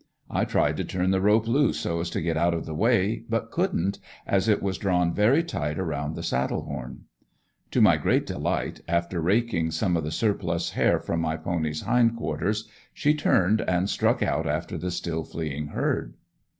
I 0.31 0.45
tried 0.45 0.77
to 0.77 0.83
turn 0.83 1.11
the 1.11 1.21
rope 1.21 1.47
loose 1.47 1.79
so 1.81 1.99
as 1.99 2.09
to 2.09 2.23
get 2.23 2.35
out 2.35 2.55
of 2.55 2.65
the 2.65 2.73
way, 2.73 3.23
but 3.29 3.51
couldn't, 3.51 3.99
as 4.25 4.47
it 4.47 4.59
was 4.59 4.79
drawn 4.79 5.13
very 5.13 5.43
tight 5.43 5.77
around 5.77 6.15
the 6.15 6.23
saddle 6.23 6.63
horn. 6.63 7.01
To 7.69 7.81
my 7.81 7.97
great 7.97 8.25
delight, 8.25 8.81
after 8.87 9.21
raking 9.21 9.69
some 9.69 9.95
of 9.95 10.03
the 10.03 10.09
surplus 10.09 10.71
hair 10.71 10.99
from 10.99 11.19
my 11.19 11.37
pony's 11.37 11.81
hind 11.81 12.15
quarters, 12.17 12.67
she 12.95 13.13
turned 13.13 13.61
and 13.61 13.87
struck 13.87 14.23
out 14.23 14.47
after 14.47 14.75
the 14.75 14.89
still 14.89 15.23
fleeing 15.23 15.67
herd. 15.67 16.15